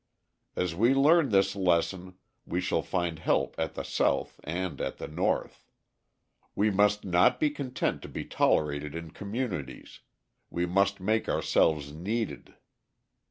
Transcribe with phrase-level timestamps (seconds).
[0.55, 2.15] As we learn this lesson
[2.47, 5.63] we shall find help at the South and at the North.
[6.55, 9.99] We must not be content to be tolerated in communities,
[10.49, 12.55] we must make ourselves needed.